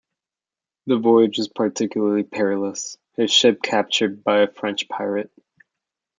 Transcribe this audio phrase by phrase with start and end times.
[0.87, 5.31] The voyage was particularly perilous, his ship captured by a French pirate.